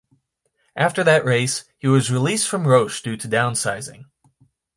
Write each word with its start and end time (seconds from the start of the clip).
After 0.75 1.03
that 1.03 1.25
race, 1.25 1.63
he 1.77 1.87
was 1.87 2.09
released 2.09 2.49
from 2.49 2.63
Roush 2.63 3.03
due 3.03 3.15
to 3.17 3.27
downsizing. 3.27 4.05